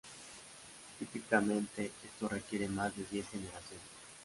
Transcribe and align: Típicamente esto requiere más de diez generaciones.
Típicamente 0.97 1.91
esto 2.03 2.27
requiere 2.27 2.67
más 2.67 2.97
de 2.97 3.05
diez 3.11 3.29
generaciones. 3.29 3.83